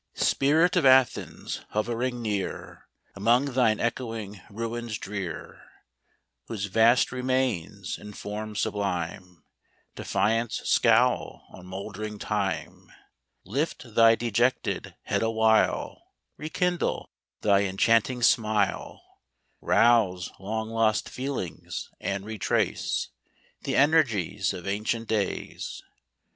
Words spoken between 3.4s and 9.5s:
thine echoing ruins drear, Whose vast remains, in form sublime,